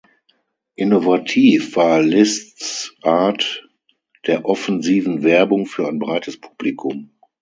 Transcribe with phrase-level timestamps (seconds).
[0.73, 3.69] Innovativ war Lists Art
[4.25, 7.11] der offensiven Werbung für ein breites Publikum.